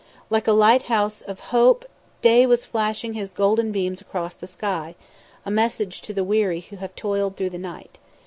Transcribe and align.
Like 0.31 0.47
a 0.47 0.51
lighthouse 0.51 1.21
of 1.21 1.39
Hope, 1.53 1.85
Day 2.23 2.47
was 2.47 2.65
flashing 2.65 3.13
his 3.13 3.33
golden 3.33 3.71
beams 3.71 4.01
across 4.01 4.33
the 4.33 4.47
sky, 4.47 4.95
a 5.45 5.51
message 5.51 6.01
to 6.01 6.11
the 6.11 6.23
weary 6.23 6.61
who 6.61 6.77
have 6.77 6.95
toiled 6.95 7.37
through 7.37 7.51
the 7.51 7.59
night. 7.59 7.99